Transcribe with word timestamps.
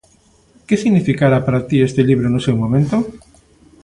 Que 0.67 0.75
significara 0.83 1.37
para 1.45 1.65
ti 1.67 1.77
este 1.87 2.01
libro 2.09 2.27
no 2.29 2.43
seu 2.45 2.55
momento? 2.63 2.97